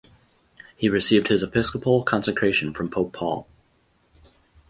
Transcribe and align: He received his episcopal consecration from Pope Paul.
He 0.77 0.89
received 0.89 1.27
his 1.27 1.43
episcopal 1.43 2.01
consecration 2.01 2.73
from 2.73 2.89
Pope 2.89 3.13
Paul. 3.13 3.47